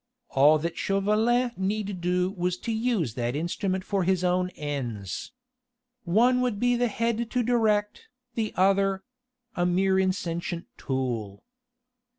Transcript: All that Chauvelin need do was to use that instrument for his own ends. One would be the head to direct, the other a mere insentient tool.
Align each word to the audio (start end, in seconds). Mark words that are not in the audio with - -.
All 0.29 0.57
that 0.57 0.79
Chauvelin 0.79 1.51
need 1.55 2.01
do 2.01 2.31
was 2.31 2.57
to 2.61 2.71
use 2.71 3.13
that 3.13 3.35
instrument 3.35 3.83
for 3.83 4.03
his 4.03 4.23
own 4.23 4.49
ends. 4.55 5.31
One 6.05 6.41
would 6.41 6.59
be 6.59 6.75
the 6.75 6.87
head 6.87 7.29
to 7.29 7.43
direct, 7.43 8.07
the 8.33 8.51
other 8.57 9.03
a 9.55 9.67
mere 9.67 9.99
insentient 9.99 10.65
tool. 10.75 11.43